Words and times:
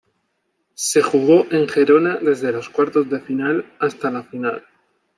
Se 0.73 1.03
jugó 1.03 1.45
en 1.51 1.67
Gerona 1.69 2.17
desde 2.17 2.51
los 2.51 2.69
cuartos 2.71 3.07
de 3.07 3.19
final 3.19 3.71
hasta 3.79 4.09
la 4.09 4.23
final. 4.23 4.65